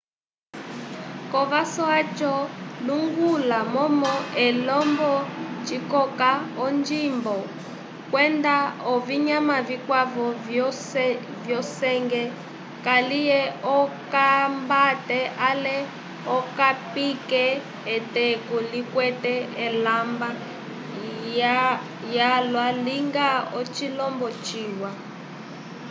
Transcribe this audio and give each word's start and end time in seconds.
kovaso 1.31 1.83
yaco 1.95 2.33
lunguka 2.85 3.59
momo 3.73 4.13
elemba 4.45 5.11
cikoka 5.67 6.29
onjimbo 6.65 7.35
kwenda 8.11 8.55
ovinyama 8.93 9.55
vĩkwavo 9.67 10.25
vyo 11.43 11.59
senge 11.77 12.23
kaliye 12.85 13.41
okambate 13.79 15.19
ale 15.49 15.77
okapike 16.37 17.45
eteku 17.95 18.55
likwete 18.71 19.35
elemba 19.67 20.29
lyalwa 22.11 22.65
linga 22.85 23.27
ocilombo 23.59 24.27
ciwa 24.45 24.91